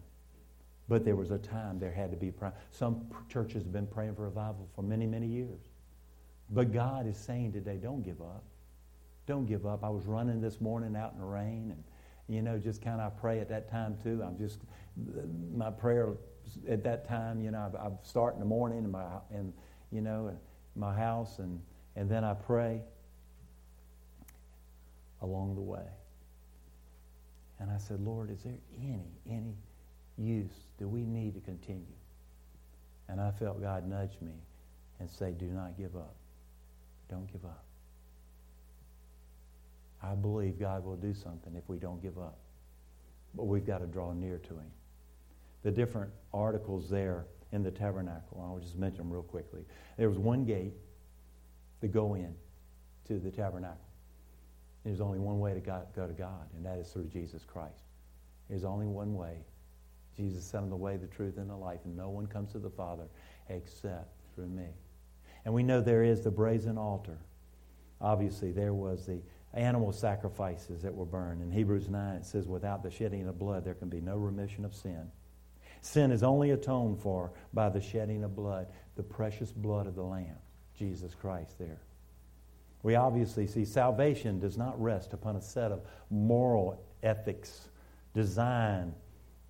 [0.89, 2.33] But there was a time there had to be.
[2.71, 5.61] Some churches have been praying for revival for many, many years.
[6.49, 8.43] But God is saying today, don't give up.
[9.27, 9.85] Don't give up.
[9.85, 11.85] I was running this morning out in the rain and
[12.27, 14.23] you know, just kind of pray at that time too.
[14.27, 14.61] I'm just,
[15.55, 16.15] my prayer
[16.67, 19.53] at that time, you know, I, start in the morning in my, in,
[19.93, 20.39] you know, in
[20.75, 21.61] my house and,
[21.97, 22.81] and then I pray
[25.23, 25.87] along the way.
[27.61, 29.55] And I said, Lord, is there any, any
[30.19, 31.87] use do we need to continue?
[33.09, 34.33] And I felt God nudge me
[35.01, 36.15] and say, do not give up.
[37.09, 37.65] Don't give up.
[40.03, 42.39] I believe God will do something if we don't give up.
[43.35, 44.71] But we've got to draw near to Him.
[45.63, 49.65] The different articles there in the tabernacle, I'll just mention them real quickly.
[49.97, 50.75] There was one gate
[51.81, 52.35] to go in
[53.07, 53.84] to the tabernacle.
[54.85, 57.85] There's only one way to go to God, and that is through Jesus Christ.
[58.49, 59.39] There's only one way.
[60.17, 62.59] Jesus said, I'm the way, the truth, and the life, and no one comes to
[62.59, 63.09] the Father
[63.49, 64.69] except through me.
[65.45, 67.19] And we know there is the brazen altar.
[68.01, 69.23] Obviously, there was the
[69.55, 71.43] animal sacrifices that were burned.
[71.43, 74.65] In Hebrews 9, it says, without the shedding of blood, there can be no remission
[74.65, 75.11] of sin.
[75.81, 78.67] Sin is only atoned for by the shedding of blood,
[78.97, 80.37] the precious blood of the Lamb,
[80.79, 81.81] Jesus Christ, there.
[82.85, 87.69] We obviously see salvation does not rest upon a set of moral ethics
[88.13, 88.93] designed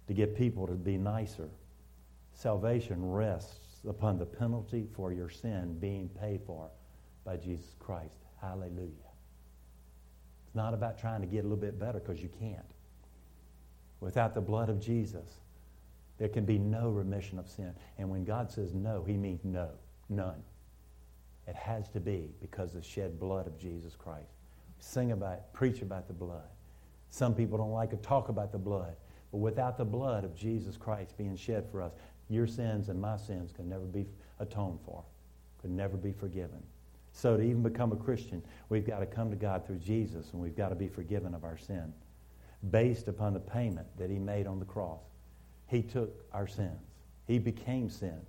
[0.07, 1.51] to get people to be nicer.
[2.33, 6.71] Salvation rests upon the penalty for your sin being paid for
[7.25, 8.19] by Jesus Christ.
[8.41, 9.11] Hallelujah.
[10.47, 12.61] It's not about trying to get a little bit better because you can't.
[13.99, 15.41] Without the blood of Jesus,
[16.19, 17.75] there can be no remission of sin.
[17.99, 19.71] And when God says no, he means no,
[20.09, 20.41] none.
[21.47, 24.33] It has to be because of the shed blood of Jesus Christ.
[24.79, 26.49] Sing about, it, preach about the blood.
[27.11, 28.97] Some people don't like to talk about the blood.
[29.31, 31.93] But without the blood of Jesus Christ being shed for us,
[32.29, 34.07] your sins and my sins can never be
[34.41, 35.05] atoned for,
[35.61, 36.63] could never be forgiven.
[37.13, 40.41] So to even become a Christian, we've got to come to God through Jesus and
[40.41, 41.93] we've got to be forgiven of our sin
[42.71, 45.03] based upon the payment that he made on the cross.
[45.67, 46.81] He took our sins.
[47.27, 48.21] He became sin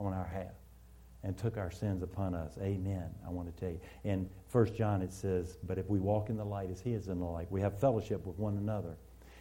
[0.00, 0.52] on our behalf
[1.24, 2.56] and took our sins upon us.
[2.60, 3.08] Amen.
[3.26, 3.80] I want to tell you.
[4.04, 7.08] In 1 John it says, But if we walk in the light as he is
[7.08, 8.96] in the light, we have fellowship with one another.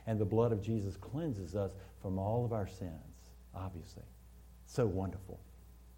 [0.08, 3.22] And the blood of Jesus cleanses us from all of our sins,
[3.54, 4.04] obviously.
[4.66, 5.40] So wonderful.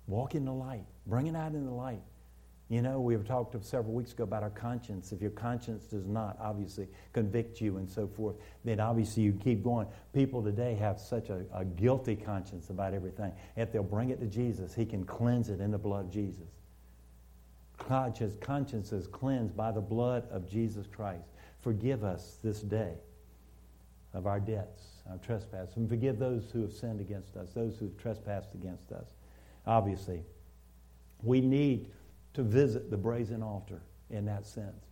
[0.08, 0.86] Walk in the light.
[1.08, 2.02] Bring it out in the light.
[2.68, 5.12] You know, we have talked several weeks ago about our conscience.
[5.12, 9.64] If your conscience does not obviously convict you and so forth, then obviously you keep
[9.64, 9.88] going.
[10.14, 13.32] People today have such a, a guilty conscience about everything.
[13.56, 16.48] If they'll bring it to Jesus, He can cleanse it in the blood of Jesus.
[17.78, 21.28] Conscience, conscience is cleansed by the blood of Jesus Christ.
[21.60, 22.94] Forgive us this day
[24.16, 27.86] of our debts, our trespasses, and forgive those who have sinned against us, those who
[27.86, 29.14] have trespassed against us.
[29.68, 30.24] Obviously,
[31.22, 31.92] we need
[32.36, 34.86] to visit the brazen altar in that sense,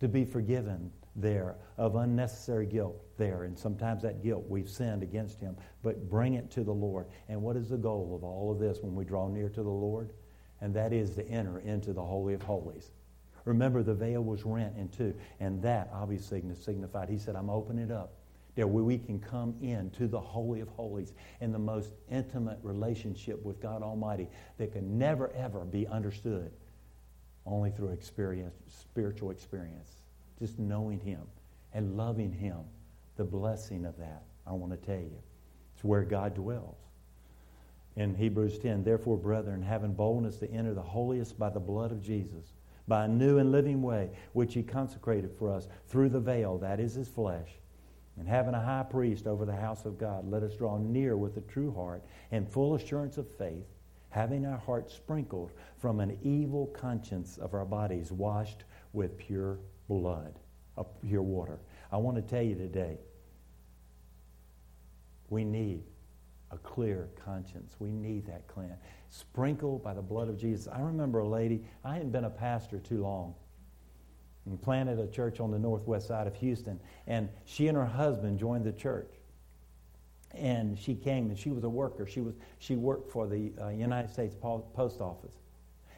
[0.00, 3.44] to be forgiven there of unnecessary guilt there.
[3.44, 7.06] And sometimes that guilt, we've sinned against Him, but bring it to the Lord.
[7.28, 9.68] And what is the goal of all of this when we draw near to the
[9.68, 10.12] Lord?
[10.60, 12.90] And that is to enter into the Holy of Holies.
[13.44, 17.84] Remember, the veil was rent in two, and that obviously signified, He said, I'm opening
[17.84, 18.14] it up
[18.54, 22.58] there where we can come in to the Holy of Holies in the most intimate
[22.62, 24.28] relationship with God Almighty
[24.58, 26.52] that can never, ever be understood
[27.46, 30.02] only through experience, spiritual experience.
[30.38, 31.22] Just knowing Him
[31.72, 32.58] and loving Him,
[33.16, 35.18] the blessing of that, I want to tell you.
[35.74, 36.78] It's where God dwells.
[37.96, 42.02] In Hebrews 10, therefore, brethren, having boldness to enter the holiest by the blood of
[42.02, 42.52] Jesus,
[42.88, 46.80] by a new and living way, which He consecrated for us through the veil, that
[46.80, 47.50] is His flesh,
[48.18, 51.36] and having a high priest over the house of God, let us draw near with
[51.36, 52.02] a true heart
[52.32, 53.66] and full assurance of faith
[54.14, 60.38] having our hearts sprinkled from an evil conscience of our bodies washed with pure blood,
[60.76, 61.58] of pure water.
[61.90, 62.96] I want to tell you today,
[65.30, 65.82] we need
[66.52, 67.74] a clear conscience.
[67.80, 68.76] We need that clean.
[69.10, 70.68] Sprinkled by the blood of Jesus.
[70.72, 73.34] I remember a lady, I hadn't been a pastor too long,
[74.46, 78.38] and planted a church on the northwest side of Houston, and she and her husband
[78.38, 79.10] joined the church
[80.36, 82.06] and she came and she was a worker.
[82.06, 85.34] She, was, she worked for the uh, United States Post Office.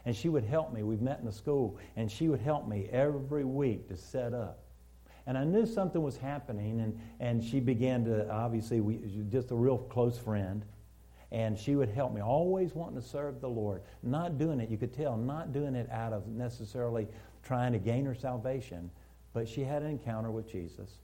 [0.05, 0.83] And she would help me.
[0.83, 4.61] We've met in the school, and she would help me every week to set up.
[5.27, 9.57] And I knew something was happening, and, and she began to, obviously, we, just a
[9.57, 10.65] real close friend.
[11.33, 13.83] And she would help me, always wanting to serve the Lord.
[14.05, 17.09] Not doing it, you could tell, not doing it out of necessarily
[17.43, 18.91] trying to gain her salvation,
[19.33, 20.99] but she had an encounter with Jesus.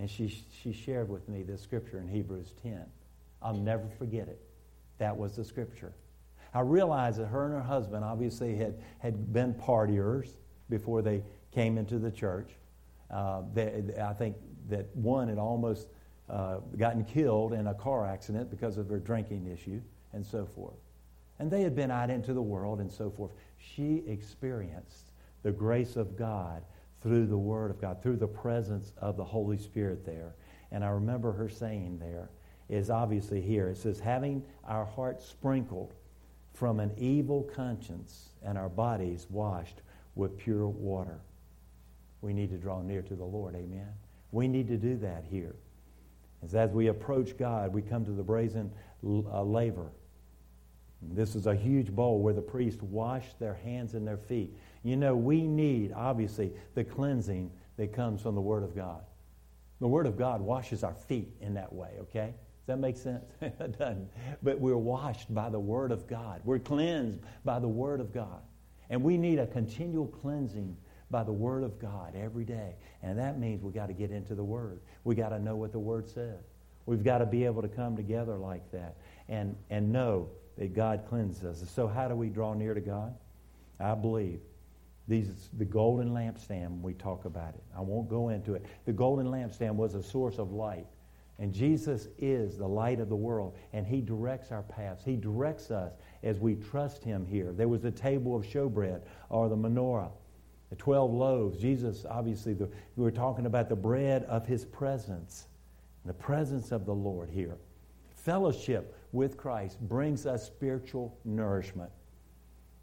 [0.00, 2.86] And she, she shared with me this scripture in Hebrews 10.
[3.42, 4.40] I'll never forget it.
[4.96, 5.92] That was the scripture.
[6.54, 10.30] I realized that her and her husband obviously had, had been partiers
[10.70, 12.50] before they came into the church.
[13.10, 14.36] Uh, they, I think
[14.70, 15.88] that one had almost
[16.30, 19.82] uh, gotten killed in a car accident because of her drinking issue
[20.14, 20.78] and so forth.
[21.38, 23.32] And they had been out into the world and so forth.
[23.58, 26.62] She experienced the grace of God
[27.02, 30.34] through the Word of God, through the presence of the Holy Spirit there.
[30.70, 32.30] And I remember her saying there,
[32.70, 33.68] is obviously here.
[33.68, 35.92] It says, having our hearts sprinkled
[36.54, 39.82] from an evil conscience and our bodies washed
[40.14, 41.20] with pure water.
[42.20, 43.56] We need to draw near to the Lord.
[43.56, 43.88] Amen.
[44.30, 45.56] We need to do that here.
[46.44, 48.70] As, as we approach God, we come to the brazen
[49.04, 49.90] uh, laver.
[51.02, 54.54] This is a huge bowl where the priest washed their hands and their feet.
[54.82, 59.02] You know, we need, obviously, the cleansing that comes from the Word of God.
[59.80, 62.34] The Word of God washes our feet in that way, okay?
[62.60, 63.24] Does that make sense?
[63.40, 64.10] it doesn't.
[64.42, 66.42] But we're washed by the Word of God.
[66.44, 68.42] We're cleansed by the Word of God.
[68.90, 70.76] And we need a continual cleansing
[71.10, 72.74] by the Word of God every day.
[73.02, 74.80] And that means we've got to get into the Word.
[75.04, 76.44] We've got to know what the Word says.
[76.84, 78.96] We've got to be able to come together like that
[79.28, 80.28] and, and know
[80.60, 81.70] that God cleanses us.
[81.70, 83.14] So, how do we draw near to God?
[83.80, 84.40] I believe
[85.08, 87.62] these, the golden lampstand, we talk about it.
[87.74, 88.66] I won't go into it.
[88.84, 90.86] The golden lampstand was a source of light.
[91.38, 95.02] And Jesus is the light of the world, and He directs our paths.
[95.02, 97.52] He directs us as we trust Him here.
[97.52, 100.10] There was the table of showbread, or the menorah,
[100.68, 101.58] the 12 loaves.
[101.58, 105.46] Jesus, obviously, the, we were talking about the bread of His presence,
[106.04, 107.56] the presence of the Lord here.
[108.14, 111.90] Fellowship with Christ brings us spiritual nourishment.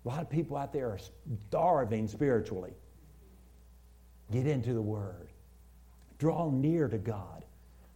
[0.06, 1.00] A lot of people out there are
[1.48, 2.74] starving spiritually.
[4.32, 5.30] Get into the Word,
[6.18, 7.46] draw near to God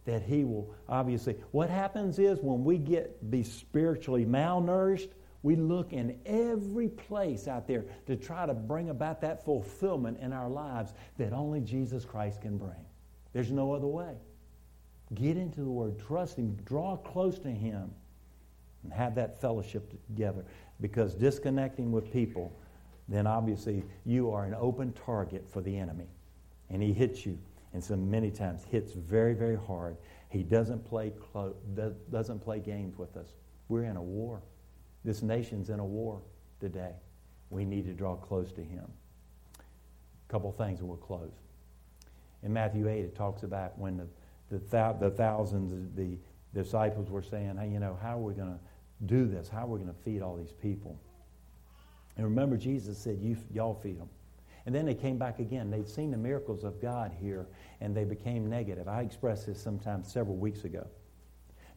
[0.04, 1.36] that he will obviously.
[1.52, 5.10] What happens is when we get be spiritually malnourished
[5.42, 10.32] we look in every place out there to try to bring about that fulfillment in
[10.32, 12.84] our lives that only jesus christ can bring.
[13.32, 14.14] There's no other way.
[15.14, 15.98] Get into the word.
[15.98, 16.56] Trust him.
[16.64, 17.90] Draw close to him
[18.82, 20.44] and have that fellowship together
[20.80, 22.52] because disconnecting with people
[23.08, 26.08] then obviously you are an open target for the enemy
[26.70, 27.38] and he hits you
[27.72, 29.96] and so many times hits very, very hard.
[30.28, 31.56] He doesn't play, clo-
[32.10, 33.32] doesn't play games with us.
[33.68, 34.42] We're in a war.
[35.04, 36.20] This nation's in a war
[36.60, 36.94] today.
[37.50, 38.84] We need to draw close to him.
[39.58, 41.32] A couple things and we'll close.
[42.42, 44.06] In Matthew 8, it talks about when the,
[44.50, 46.18] the, th- the thousands, the
[46.54, 48.58] disciples were saying, hey, you know, how are we going to
[49.06, 49.48] do this?
[49.48, 50.98] How are we going to feed all these people?
[52.16, 54.08] And remember, Jesus said, you, y'all feed them.
[54.66, 55.70] And then they came back again.
[55.70, 57.46] They'd seen the miracles of God here,
[57.80, 58.86] and they became negative.
[58.86, 60.86] I expressed this sometimes several weeks ago.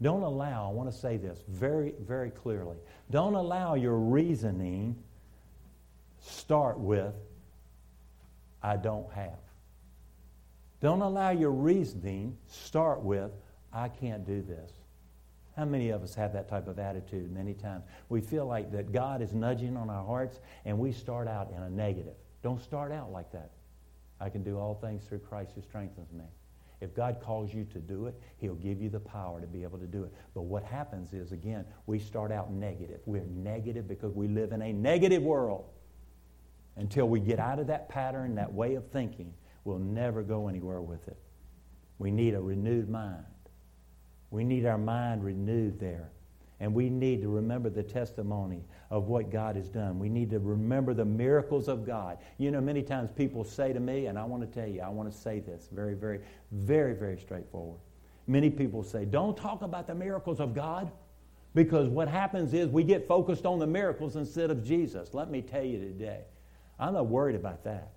[0.01, 2.77] Don't allow, I want to say this very, very clearly.
[3.09, 4.95] Don't allow your reasoning
[6.21, 7.13] start with,
[8.61, 9.39] I don't have.
[10.81, 13.31] Don't allow your reasoning start with,
[13.71, 14.71] I can't do this.
[15.55, 17.85] How many of us have that type of attitude many times?
[18.09, 21.63] We feel like that God is nudging on our hearts, and we start out in
[21.63, 22.15] a negative.
[22.43, 23.51] Don't start out like that.
[24.19, 26.25] I can do all things through Christ who strengthens me.
[26.81, 29.79] If God calls you to do it, He'll give you the power to be able
[29.79, 30.13] to do it.
[30.33, 32.99] But what happens is, again, we start out negative.
[33.05, 35.65] We're negative because we live in a negative world.
[36.75, 40.81] Until we get out of that pattern, that way of thinking, we'll never go anywhere
[40.81, 41.17] with it.
[41.97, 43.25] We need a renewed mind.
[44.31, 46.11] We need our mind renewed there.
[46.59, 49.99] And we need to remember the testimony of what God has done.
[49.99, 52.17] We need to remember the miracles of God.
[52.37, 54.89] You know, many times people say to me, and I want to tell you, I
[54.89, 57.79] want to say this very, very, very, very straightforward.
[58.27, 60.91] Many people say, don't talk about the miracles of God
[61.53, 65.13] because what happens is we get focused on the miracles instead of Jesus.
[65.13, 66.21] Let me tell you today,
[66.79, 67.91] I'm not worried about that.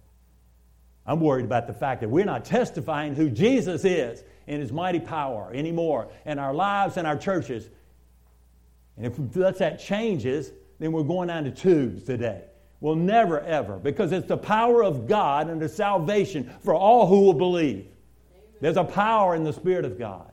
[1.09, 5.01] I'm worried about the fact that we're not testifying who Jesus is in his mighty
[5.01, 7.69] power anymore in our lives and our churches
[8.99, 10.51] and if that changes,
[10.81, 12.43] then we're going down to tubes today.
[12.81, 17.23] We'll never, ever, because it's the power of God and the salvation for all who
[17.23, 17.87] will believe.
[18.61, 20.33] There's a power in the Spirit of God.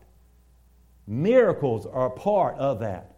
[1.07, 3.14] Miracles are a part of that.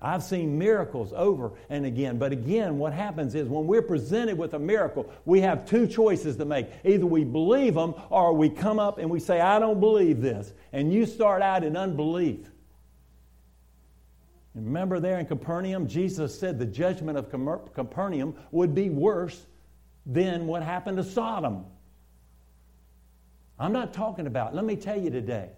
[0.00, 2.18] I've seen miracles over and again.
[2.18, 6.36] But again, what happens is when we're presented with a miracle, we have two choices
[6.36, 6.68] to make.
[6.84, 10.52] Either we believe them or we come up and we say, I don't believe this.
[10.72, 12.46] And you start out in unbelief.
[14.54, 17.30] Remember there in Capernaum, Jesus said the judgment of
[17.74, 19.46] Capernaum would be worse
[20.04, 21.64] than what happened to Sodom.
[23.58, 25.50] I'm not talking about, let me tell you today,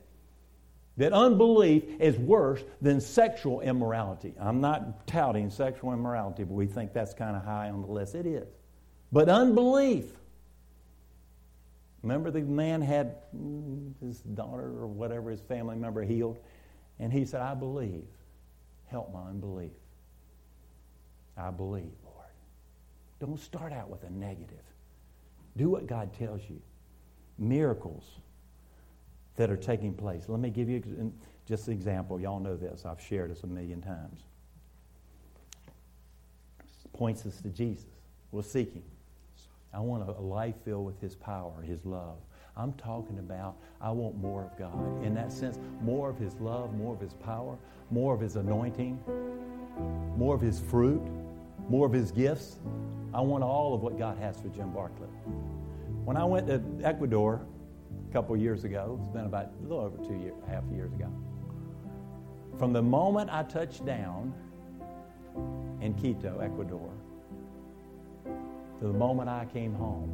[0.98, 4.34] that unbelief is worse than sexual immorality.
[4.38, 8.16] I'm not touting sexual immorality, but we think that's kind of high on the list.
[8.16, 8.48] It is.
[9.12, 10.06] But unbelief.
[12.02, 16.38] Remember, the man had mm, his daughter or whatever his family member healed,
[16.98, 18.04] and he said, I believe.
[18.86, 19.72] Help my unbelief.
[21.36, 22.26] I believe, Lord.
[23.20, 24.64] Don't start out with a negative.
[25.56, 26.60] Do what God tells you.
[27.38, 28.04] Miracles
[29.38, 30.24] that are taking place.
[30.28, 31.12] Let me give you
[31.46, 32.20] just an example.
[32.20, 32.84] Y'all know this.
[32.84, 34.20] I've shared this a million times.
[36.92, 37.86] Points us to Jesus.
[38.32, 38.82] We're seeking.
[39.72, 42.16] I want a life filled with His power, His love.
[42.56, 45.04] I'm talking about I want more of God.
[45.04, 47.56] In that sense, more of His love, more of His power,
[47.92, 48.98] more of His anointing,
[50.16, 51.02] more of His fruit,
[51.68, 52.56] more of His gifts.
[53.14, 55.10] I want all of what God has for Jim Bartlett.
[56.04, 57.46] When I went to Ecuador,
[58.08, 58.98] a couple years ago.
[59.02, 61.12] It's been about a little over two years, half years ago.
[62.58, 64.32] From the moment I touched down
[65.80, 66.90] in Quito, Ecuador,
[68.24, 70.10] to the moment I came home,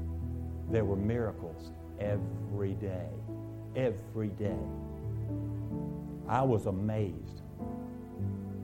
[0.70, 1.70] there were miracles
[2.00, 3.08] every day.
[3.76, 4.58] Every day.
[6.28, 7.42] I was amazed.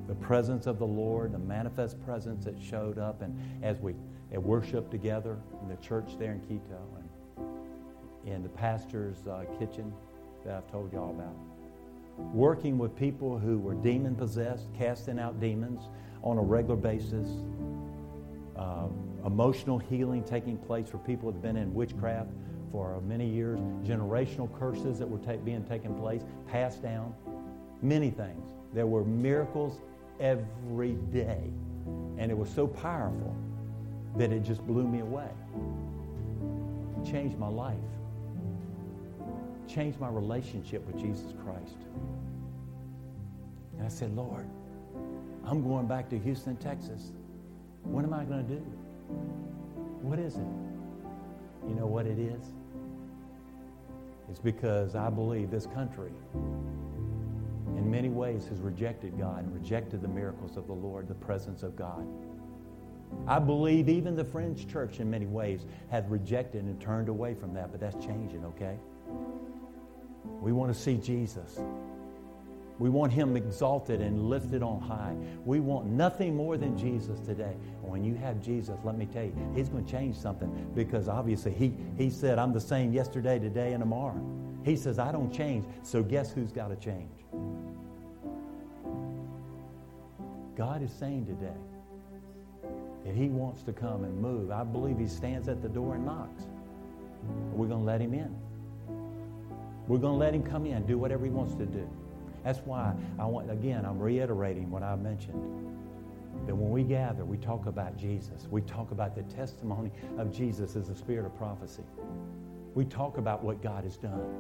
[0.09, 3.95] The presence of the Lord, the manifest presence that showed up, and as we
[4.33, 6.81] worshiped together in the church there in Quito,
[8.31, 9.93] in the pastor's uh, kitchen
[10.45, 11.35] that I've told y'all about.
[12.35, 15.89] Working with people who were demon possessed, casting out demons
[16.23, 17.29] on a regular basis.
[18.57, 18.89] Uh,
[19.25, 22.31] emotional healing taking place for people who have been in witchcraft
[22.73, 23.59] for many years.
[23.85, 27.15] Generational curses that were ta- being taken place, passed down.
[27.83, 28.47] Many things.
[28.75, 29.81] There were miracles
[30.21, 31.51] every day.
[32.19, 33.35] And it was so powerful
[34.17, 35.31] that it just blew me away.
[37.03, 37.79] It changed my life
[39.73, 41.77] changed my relationship with Jesus Christ.
[43.77, 44.49] And I said, Lord,
[45.45, 47.13] I'm going back to Houston, Texas.
[47.83, 48.61] What am I going to do?
[50.03, 51.69] What is it?
[51.69, 52.43] You know what it is?
[54.29, 56.13] It's because I believe this country,
[57.77, 61.63] in many ways, has rejected God and rejected the miracles of the Lord, the presence
[61.63, 62.07] of God.
[63.27, 67.55] I believe even the French church, in many ways, has rejected and turned away from
[67.55, 68.77] that, but that's changing, okay?
[70.41, 71.61] We want to see Jesus.
[72.79, 75.15] We want him exalted and lifted on high.
[75.45, 77.55] We want nothing more than Jesus today.
[77.83, 81.53] When you have Jesus, let me tell you, he's going to change something because obviously
[81.53, 84.19] he, he said, I'm the same yesterday, today, and tomorrow.
[84.65, 85.67] He says, I don't change.
[85.83, 87.11] So guess who's got to change?
[90.57, 92.71] God is saying today
[93.05, 94.51] that he wants to come and move.
[94.51, 96.45] I believe he stands at the door and knocks.
[97.53, 98.35] We're going to let him in.
[99.91, 101.85] We're going to let him come in, do whatever he wants to do.
[102.45, 105.43] That's why I want, again, I'm reiterating what I mentioned.
[106.47, 108.47] That when we gather, we talk about Jesus.
[108.53, 111.83] We talk about the testimony of Jesus as the spirit of prophecy.
[112.77, 114.33] We talk about what God has done,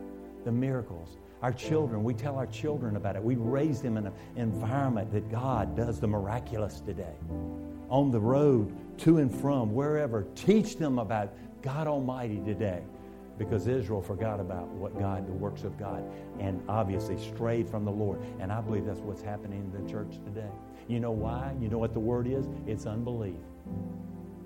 [0.44, 1.16] the miracles.
[1.42, 3.22] Our children, we tell our children about it.
[3.24, 7.16] We raise them in an environment that God does the miraculous today.
[7.88, 12.82] On the road, to and from, wherever, teach them about God Almighty today
[13.40, 16.04] because Israel forgot about what God, the works of God,
[16.38, 18.20] and obviously strayed from the Lord.
[18.38, 20.50] And I believe that's what's happening in the church today.
[20.88, 21.54] You know why?
[21.58, 22.50] You know what the word is?
[22.66, 23.40] It's unbelief.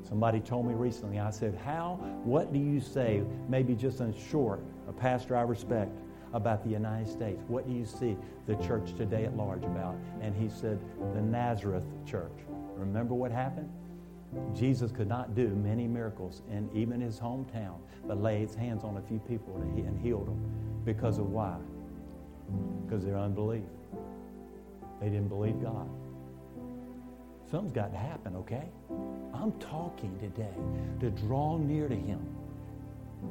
[0.09, 4.61] Somebody told me recently, I said, How, what do you say, maybe just in short,
[4.89, 5.99] a pastor I respect,
[6.33, 7.43] about the United States?
[7.49, 8.17] What do you see
[8.47, 9.97] the church today at large about?
[10.21, 10.79] And he said,
[11.15, 12.31] The Nazareth church.
[12.77, 13.71] Remember what happened?
[14.55, 18.97] Jesus could not do many miracles in even his hometown, but lay his hands on
[18.97, 20.41] a few people and healed them.
[20.85, 21.57] Because of why?
[22.85, 23.65] Because their unbelief.
[25.01, 25.89] They didn't believe God.
[27.51, 28.65] Something's got to happen, okay?
[29.33, 30.55] I'm talking today
[31.01, 32.21] to draw near to him,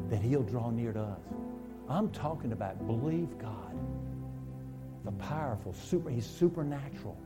[0.09, 1.19] that he'll draw near to us.
[1.89, 3.75] I'm talking about believe God.
[5.03, 7.17] The powerful, super, he's supernatural.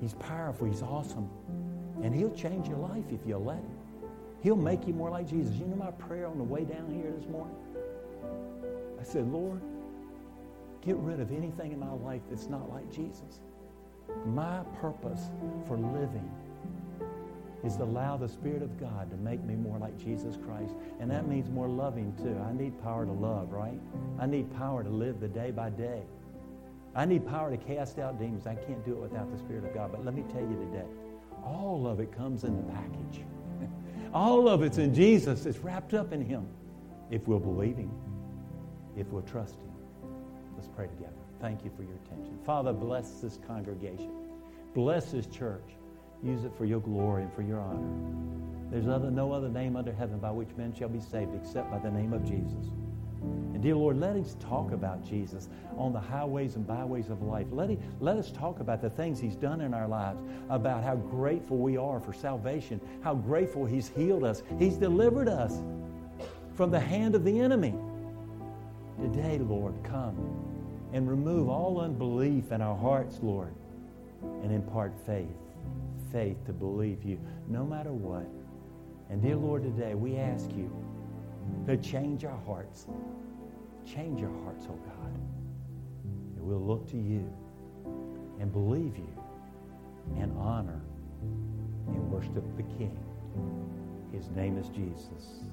[0.00, 1.28] He's powerful, he's awesome.
[2.02, 3.78] And He'll change your life if you'll let Him.
[4.42, 5.54] He'll make you more like Jesus.
[5.54, 7.54] You know my prayer on the way down here this morning?
[9.00, 9.60] I said, Lord,
[10.84, 13.40] get rid of anything in my life that's not like Jesus.
[14.26, 15.30] My purpose
[15.66, 16.28] for living
[17.64, 20.74] is to allow the Spirit of God to make me more like Jesus Christ.
[20.98, 22.36] And that means more loving too.
[22.44, 23.78] I need power to love, right?
[24.18, 26.02] I need power to live the day by day.
[26.94, 28.46] I need power to cast out demons.
[28.46, 29.92] I can't do it without the Spirit of God.
[29.92, 30.86] But let me tell you today,
[31.42, 33.24] all of it comes in the package.
[34.14, 35.46] all of it's in Jesus.
[35.46, 36.46] It's wrapped up in Him.
[37.10, 37.90] If we'll believe Him,
[38.96, 39.72] if we'll trust Him.
[40.54, 41.12] Let's pray together.
[41.40, 42.38] Thank you for your attention.
[42.44, 44.12] Father, bless this congregation.
[44.74, 45.74] Bless this church.
[46.22, 48.70] Use it for your glory and for your honor.
[48.70, 51.78] There's other, no other name under heaven by which men shall be saved except by
[51.78, 52.70] the name of Jesus.
[53.62, 57.46] Dear Lord, let us talk about Jesus on the highways and byways of life.
[57.52, 60.18] Let, he, let us talk about the things He's done in our lives,
[60.50, 65.62] about how grateful we are for salvation, how grateful He's healed us, He's delivered us
[66.56, 67.72] from the hand of the enemy.
[69.00, 70.16] Today, Lord, come
[70.92, 73.54] and remove all unbelief in our hearts, Lord,
[74.42, 75.28] and impart faith.
[76.10, 78.26] Faith to believe you no matter what.
[79.08, 80.70] And dear Lord, today we ask you
[81.66, 82.86] to change our hearts.
[83.86, 85.14] Change our hearts, oh God.
[86.36, 87.32] And we'll look to you
[88.40, 89.22] and believe you
[90.18, 90.80] and honor
[91.88, 92.98] and worship the King.
[94.12, 95.44] His name is Jesus.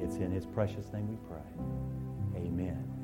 [0.00, 2.44] It's in his precious name we pray.
[2.46, 2.95] Amen.